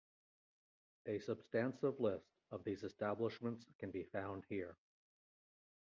[1.05, 4.75] A substantive list of these establishments can be found here.